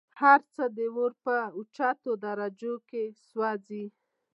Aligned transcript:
هرڅه 0.21 0.63
د 0.77 0.79
اور 0.95 1.11
په 1.23 1.35
اوچتو 1.57 2.11
درجو 2.23 2.73
كي 2.89 3.03
سوزي 3.29 3.85